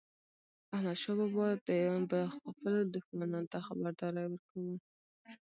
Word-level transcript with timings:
احمدشاه 0.75 1.17
بابا 1.19 1.47
به 2.09 2.19
خپلو 2.35 2.79
دښمنانو 2.95 3.49
ته 3.51 3.57
خبرداری 3.67 4.23
ورکاوه. 4.27 4.77